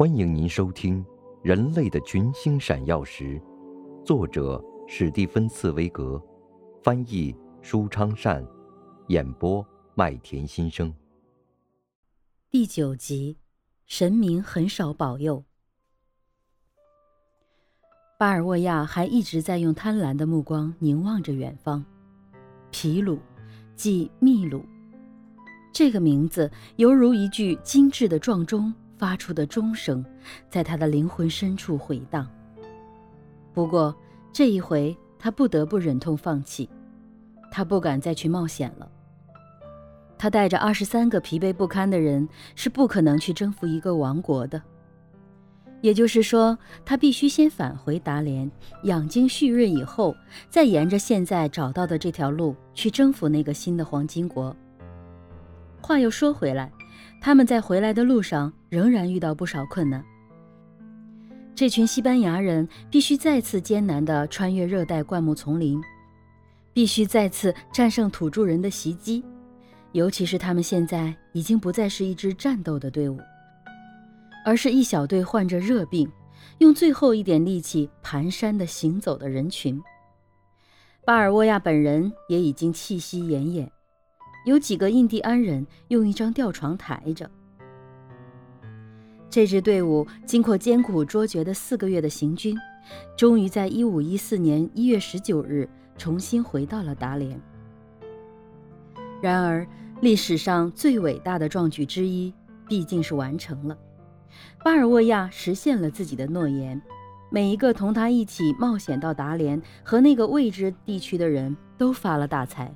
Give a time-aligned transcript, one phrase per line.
[0.00, 1.04] 欢迎您收听
[1.42, 3.38] 《人类的群星闪耀时》，
[4.02, 4.58] 作者
[4.88, 6.18] 史蒂芬·茨威格，
[6.82, 8.42] 翻译舒昌善，
[9.08, 9.62] 演播
[9.94, 10.90] 麦田心声。
[12.48, 13.36] 第九集，
[13.84, 15.44] 神明很少保佑。
[18.18, 21.84] 巴尔沃亚还一直在用贪婪的目光凝望着远方，
[22.70, 23.18] 皮鲁，
[23.76, 24.64] 即秘鲁。
[25.74, 28.72] 这个名字犹如一句精致的撞钟。
[29.00, 30.04] 发出的钟声，
[30.50, 32.28] 在他的灵魂深处回荡。
[33.54, 33.96] 不过
[34.30, 36.68] 这一回，他不得不忍痛放弃，
[37.50, 38.86] 他不敢再去冒险了。
[40.18, 44.60] 他带着二十三个疲惫不堪的人，是不可能去征服一个王国的。
[45.80, 48.50] 也就是说，他必须先返回达连，
[48.82, 50.14] 养精蓄锐以后，
[50.50, 54.54] 再沿着现在找到的这条路去征服那个新的黄金国。
[55.80, 56.70] 话又说回来。
[57.20, 60.02] 他们在回来的路上仍然遇到不少困难。
[61.54, 65.78] 这群西班牙人必须再次艰难地穿越热带灌木丛林，
[66.72, 69.22] 必须再次战胜土著人的袭击，
[69.92, 73.18] 尤其是他们现在已经不再是一支战斗的队伍，
[74.46, 76.10] 而是一小队患着热病、
[76.58, 79.78] 用最后一点力气蹒跚地行走的人群。
[81.04, 83.68] 巴尔沃亚本人也已经气息奄奄。
[84.44, 87.30] 有几个印第安人用一张吊床抬着。
[89.28, 92.56] 这支队伍经过艰苦卓绝的四个月的行军，
[93.16, 97.40] 终于在一五一四年一月十九日重新回到了达连。
[99.22, 99.66] 然而，
[100.00, 102.32] 历史上最伟大的壮举之一
[102.66, 103.78] 毕竟是完成了。
[104.64, 106.80] 巴尔沃亚实现了自己的诺言，
[107.30, 112.74] 每一个同他一起冒险到达连和那个未知地区的人都发了大财。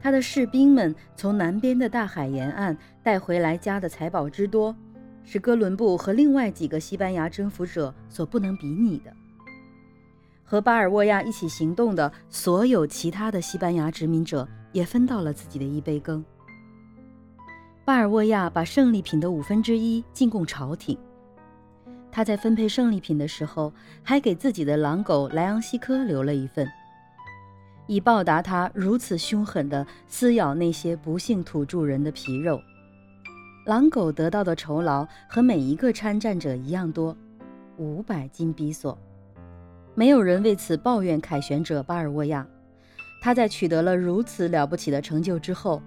[0.00, 4.74] 他的士兵们从南边的大海沿岸带回来家的财宝之多，
[5.24, 9.12] 是哥伦布和另外几个西班牙征服者所不能比拟的。
[10.44, 16.24] 和巴尔沃亚一起行动的所有其他的西班牙殖民者也分到了自己的一杯羹。
[17.84, 20.96] 巴尔沃亚把胜利品的五分之一进贡朝廷。
[22.12, 26.66] 他在分配胜利品的时候，还给自己的狼狗莱昂西科留了一份。
[27.86, 32.60] 以报答他如此凶狠地撕咬那些不幸土著人的皮肉，
[33.64, 37.16] 狼狗得到的酬劳和每一个参战者一样多，
[37.76, 38.98] 五百金比索。
[39.94, 42.46] 没有人为此抱怨凯旋者巴尔沃亚。
[43.20, 45.80] 他在取得了如此了不起的成就之后，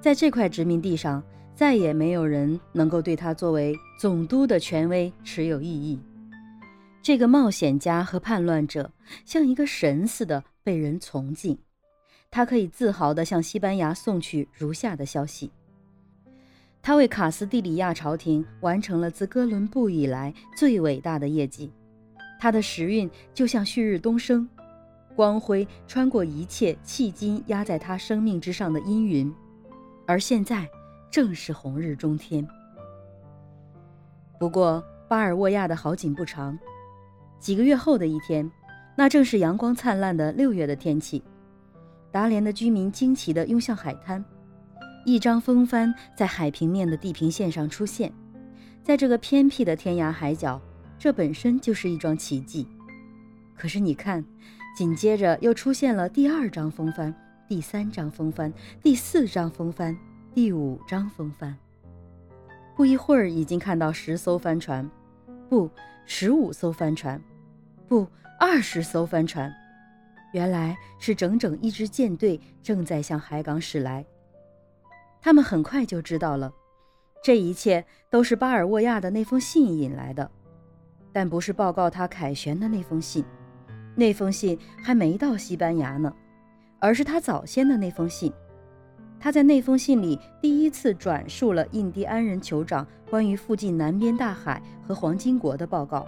[0.00, 1.22] 在这块殖民地上
[1.54, 6.00] 再也没有人能够对他作为总督的权威持有异议。
[7.02, 8.90] 这个冒险家和叛乱者
[9.24, 10.42] 像一个神似的。
[10.64, 11.58] 被人崇敬，
[12.30, 15.50] 他可以自豪地向西班牙送去如下的消息：
[16.80, 21.72] 他为卡斯蒂里亚朝廷完成了自哥伦布以来最伟大的业绩。
[22.40, 24.48] 他的时运就像旭日东升，
[25.14, 29.32] 光辉穿过一切迄今压在他生命之上的阴云，
[30.06, 30.68] 而现在
[31.10, 32.46] 正是红日中天。
[34.40, 36.58] 不过，巴尔沃亚的好景不长，
[37.38, 38.50] 几个月后的一天。
[38.94, 41.22] 那正是阳光灿烂的六月的天气，
[42.10, 44.22] 达连的居民惊奇地涌向海滩，
[45.04, 48.12] 一张风帆在海平面的地平线上出现，
[48.82, 50.60] 在这个偏僻的天涯海角，
[50.98, 52.66] 这本身就是一桩奇迹。
[53.56, 54.24] 可是你看，
[54.76, 57.14] 紧接着又出现了第二张风帆、
[57.48, 58.52] 第三张风帆、
[58.82, 59.96] 第四张风帆、
[60.34, 61.56] 第五张风帆，
[62.76, 64.88] 不一会儿已经看到十艘帆船，
[65.48, 65.70] 不，
[66.04, 67.20] 十五艘帆船，
[67.88, 68.06] 不。
[68.40, 69.54] 二十艘帆船，
[70.32, 74.04] 原来是整整一支舰队正在向海港驶来。
[75.20, 76.52] 他们很快就知道了，
[77.22, 80.28] 这一切都是巴尔沃亚的那封信引来的，
[81.12, 83.24] 但不是报告他凯旋的那封信。
[83.94, 86.12] 那封信还没到西班牙呢，
[86.80, 88.32] 而是他早先的那封信。
[89.20, 96.04] 他在那封信里第一次转述了印第安人酋长关于附近南边大海和黄金国的报告。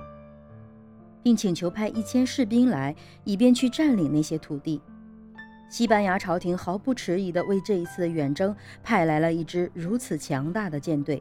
[1.24, 2.94] 并请求派一千士兵来，
[3.24, 4.80] 以便去占领那些土地。
[5.70, 11.20] 西班牙朝廷毫不迟疑地为这一次的远征派来了一支如此强大的舰队。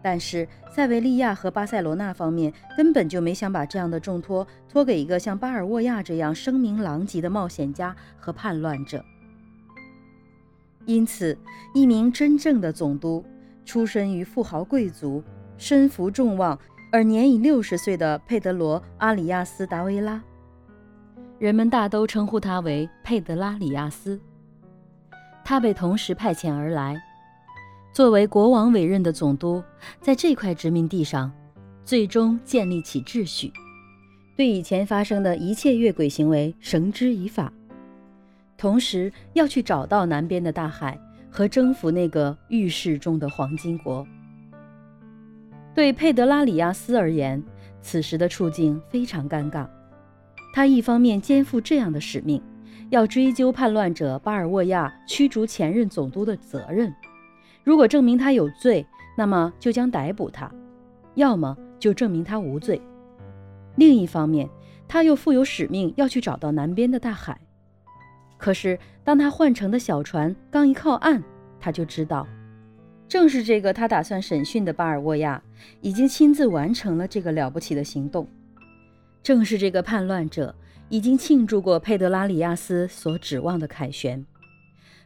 [0.00, 9.04] 但是塞维利亚和巴塞罗那方面根本就没想把这样的重托托给一个像巴尔沃亚这样声名狼藉的冒险家和叛乱者。
[10.86, 11.36] 因此，
[11.74, 13.24] 一名真正的总督，
[13.64, 15.22] 出身于富豪贵族，
[15.58, 16.58] 身负众望。
[16.92, 20.22] 而年已六十岁的佩德罗·阿里亚斯·达维拉，
[21.38, 24.20] 人们大都称呼他为佩德拉里亚斯。
[25.42, 27.02] 他被同时派遣而来，
[27.94, 29.64] 作为国王委任的总督，
[30.02, 31.32] 在这块殖民地上，
[31.82, 33.50] 最终建立起秩序，
[34.36, 37.50] 对以前发生的一切越轨行为绳之以法，
[38.58, 41.00] 同时要去找到南边的大海
[41.30, 44.06] 和征服那个浴室中的黄金国。
[45.74, 47.42] 对佩德拉里亚斯而言，
[47.80, 49.66] 此时的处境非常尴尬。
[50.52, 52.42] 他一方面肩负这样的使命，
[52.90, 56.94] 要追究叛乱者巴尔沃亚驱逐前任总督的责任，
[57.64, 58.86] 如果证明他有罪，
[59.16, 60.46] 那么就将逮捕他；
[61.14, 62.78] 要么就证明他无罪。
[63.76, 64.46] 另一方面，
[64.86, 67.40] 他又负有使命要去找到南边的大海。
[68.36, 71.22] 可是，当他换乘的小船刚一靠岸，
[71.58, 72.26] 他就知道，
[73.12, 75.42] 正是这个他打算审讯的巴尔沃亚，
[75.82, 78.26] 已经亲自完成了这个了不起的行动。
[79.22, 80.54] 正是这个叛乱者
[80.88, 84.24] 已经庆祝过佩德拉里亚斯所指望的凯旋。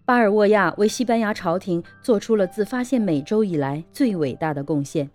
[0.04, 5.10] 巴尔沃亚为西班牙朝廷做出了自发现美洲以来最伟大的贡献。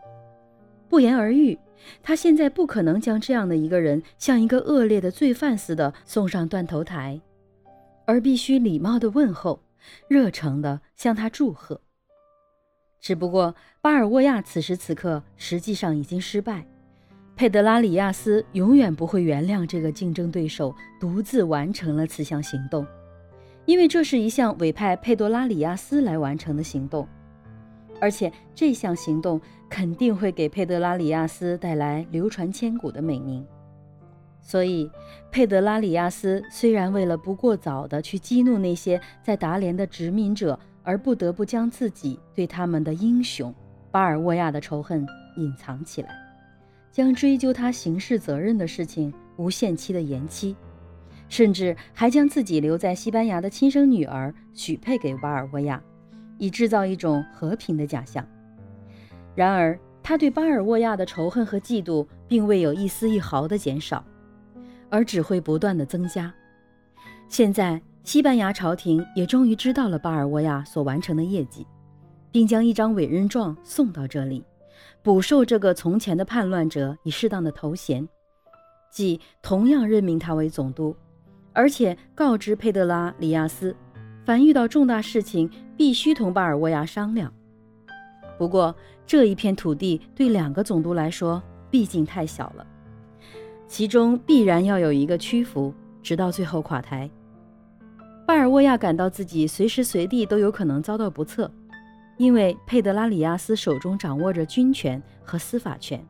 [0.89, 1.57] 不言而喻，
[2.03, 7.21] 他现在不可能将这样的一个人像一个恶劣的罪犯似的送上断头台，
[8.03, 9.63] 而必须礼貌地问候，
[10.09, 11.79] 热诚地向他祝贺。
[13.01, 16.63] 只不过，巴尔沃亚此时此刻实际上已经失败。
[17.36, 22.86] 佩德拉里亚斯永远不会原谅这个竞争对手独自完成了此项行动，
[23.65, 27.07] 因为这是一项委派佩德拉里亚斯来完成的行动，
[28.00, 33.44] 而且这项行动肯定会给佩德拉里亚斯带来流传千古的美名。
[34.44, 34.89] 所以，
[35.31, 43.54] 佩德拉里亚斯虽然为了不过早的去激怒那些在达连的殖民者，而不得不将自己对他们的英雄
[43.92, 45.06] 巴尔沃亚的仇恨
[45.38, 46.10] 隐藏起来。
[46.92, 50.56] 将追究他刑事责任的事情无限期的延期，
[51.30, 55.81] 甚至还将自己留在西班牙的亲生女儿许配给巴尔沃亚，
[56.38, 58.27] 以制造一种和平的假象。
[59.34, 64.04] 然而，他对巴尔沃亚的仇恨和嫉妒并未有一丝一毫的减少，
[64.89, 66.34] 而只会不断的增加。
[67.30, 71.65] 现在，西班牙朝廷也终于知道了巴尔沃亚所完成的业绩，
[72.31, 74.44] 并将一张委任状送到这里。
[75.03, 78.07] 补授这个从前的叛乱者以适当的头衔，
[78.92, 80.95] 即同样任命他为总督，
[81.53, 83.75] 而且告知佩德拉里亚斯，
[84.25, 87.31] 凡遇到重大事情必须同巴尔沃亚商量。
[88.38, 88.75] 不过
[89.06, 92.65] 这一片土地对两个总督来说毕竟太小了，
[93.68, 95.71] 其中必然要有一个屈服，
[96.01, 97.09] 直到最后垮台。
[98.25, 101.51] 巴尔沃亚感到自己随时随地都有可能遭到不测。
[102.18, 106.06] 因为佩德拉里亚斯手中掌握着军权和司法权，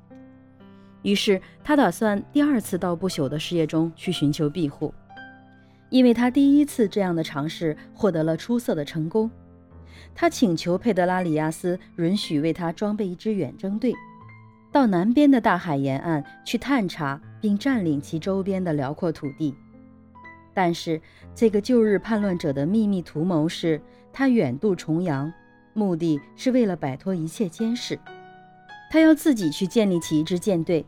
[1.03, 4.93] 于是他打算第二次到不朽的事业中去寻求庇护。
[5.89, 9.31] 因为他第一次这样的尝试获得了出色的成功，
[10.13, 13.93] 他请求佩德拉里亚斯允许为他装备一支远征队，
[14.69, 19.55] 到南边的大海沿岸去探查并占领其周边的辽阔土地。
[20.53, 21.01] 但是
[21.33, 23.81] 这个旧日叛乱者的秘密图谋是，
[24.11, 25.31] 他远渡重洋。
[25.73, 27.97] 目的是为了摆脱一切监视，
[28.91, 30.85] 他要自己去建立起一支舰队，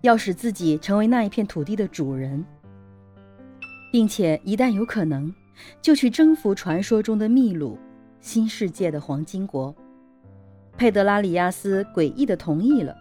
[0.00, 2.42] 要使自己成为那一片土地的主人，
[3.92, 5.30] 并且一旦有可能，
[5.82, 7.78] 就去征服传说中的秘鲁
[8.20, 9.74] 新世界的黄金国。
[10.78, 12.96] 佩德拉里亚斯诡异地同意了。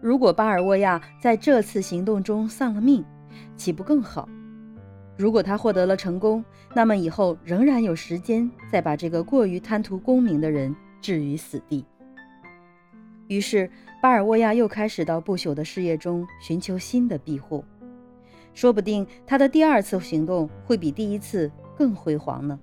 [0.00, 3.04] 如果巴尔沃亚在这次行动中丧了命，
[3.56, 4.28] 岂不更好？
[5.16, 6.44] 如果他获得了成功，
[6.74, 11.84] 那么以后仍然有时间再把这个过于贪图功名的人置于死地。
[13.28, 13.70] 于是，
[14.02, 17.64] 巴尔沃亚又开始到不朽的事业中寻求新的庇护。
[18.52, 22.58] 说不定他的第二次行动会比第一次更辉煌呢。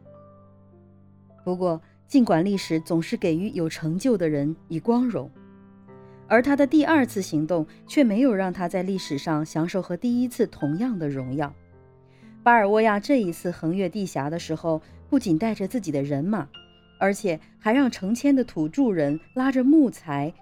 [1.43, 5.31] 不过，尽管历史总是给予有成就的人以光荣，
[6.27, 11.53] 而他的第二次行动却没有让他在历史上享受和第一次同样的荣耀。
[12.43, 16.47] 巴尔沃亚这一次横越地峡的时候，不仅带着自己的人马，
[16.99, 20.33] 而且还让成千的土著人拉着木材、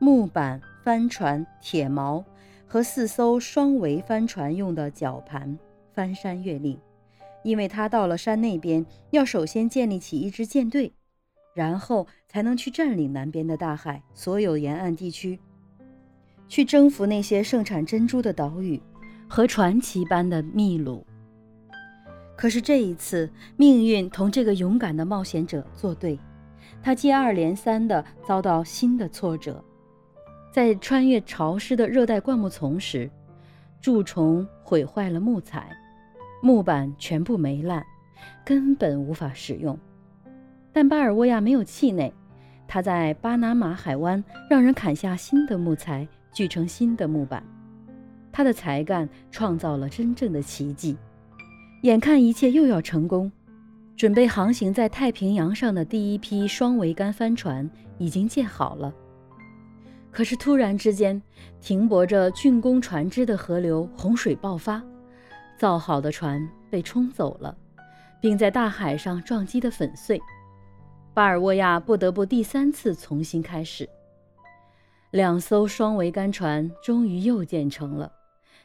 [0.00, 2.24] 木板、帆船、铁锚
[2.66, 5.56] 和四艘双桅帆船用的绞盘
[5.92, 6.76] 翻山越岭，
[7.44, 10.92] 因为他到了山那边，要首先建立起一支舰队，
[11.54, 15.38] 然后才能去占领南边的大海所有沿岸地区，
[16.48, 18.82] 去征服那些盛产珍珠的岛屿
[19.28, 21.06] 和传奇般的秘鲁。
[22.36, 26.18] 可是这一次，命运同这个勇敢的冒险者作对，
[26.82, 29.64] 他接二连三地遭到新的挫折。
[30.52, 33.10] 在穿越潮湿的热带灌木丛时，
[33.80, 35.74] 蛀虫毁坏了木材，
[36.42, 37.84] 木板全部霉烂，
[38.44, 39.78] 根本无法使用。
[40.72, 42.12] 但巴尔沃亚没有气馁，
[42.68, 47.42] 他在巴拿马海湾让人砍下新的木材，锯成新的木板。
[48.30, 50.96] 他的才干创造了真正的奇迹。
[51.86, 53.30] 眼看一切又要成功，
[53.96, 58.92] 准备航行在太平洋上的第一批双桅杆帆船已经建好了。
[60.10, 61.22] 可是突然之间，
[61.60, 64.82] 停泊着竣工船只的河流洪水爆发，
[65.56, 67.56] 造好的船被冲走了，
[68.20, 70.20] 并在大海上撞击得粉碎。
[71.14, 73.88] 巴尔沃亚不得不第三次重新开始。
[75.12, 78.10] 两艘双桅杆船终于又建成了，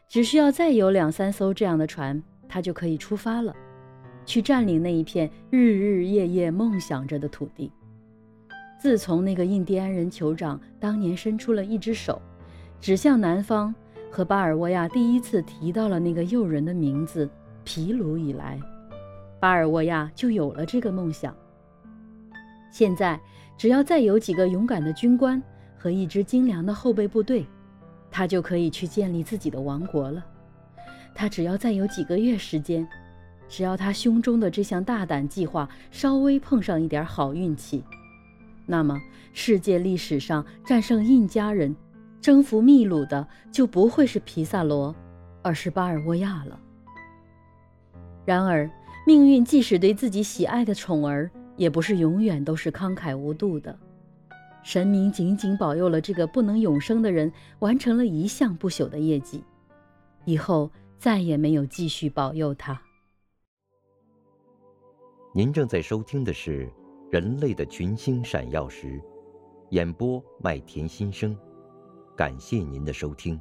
[0.10, 3.56] 只需要再有两三艘这样的船，他就可以出发了，
[4.26, 7.72] 去占领那一片日日夜夜梦想着的土地。
[8.78, 12.22] 自从那个印第安人酋长当年伸出了一只手，
[12.82, 13.74] 指向南方，
[14.12, 17.30] 和巴尔沃亚第一次提到了那个诱人的名字
[17.64, 18.60] 皮鲁以来，
[19.40, 21.34] 巴尔沃亚就有了这个梦想。
[22.70, 23.18] 现在，
[23.58, 25.42] 只要再有几个勇敢的军官
[25.78, 27.46] 和一支精良的后备部队，
[28.10, 30.26] 他就可以去建立自己的王国了。
[31.14, 32.88] 他只要再有几个月时间，
[33.48, 37.84] 只要他胸中的这项大胆计划稍微碰上一点好运气。
[38.66, 39.00] 那么，
[39.34, 41.76] 世界历史上战胜印加人、
[42.22, 44.96] 征服秘鲁的就不会是皮萨罗，
[45.42, 46.60] 而是巴尔沃亚了。
[48.24, 48.70] 然而，
[49.06, 53.78] 命运即使对自己喜爱的宠儿，也不是永远都是慷慨无度的。
[54.64, 59.44] 神明仅仅保佑了这个不能永生的人完成了一项不朽的业绩，
[60.24, 62.80] 以后再也没有继续保佑他。
[65.34, 66.72] 您正在收听的是。
[67.12, 68.98] 人类的群星闪耀时，
[69.72, 71.38] 演播麦田心声，
[72.16, 73.38] 感谢您的收听。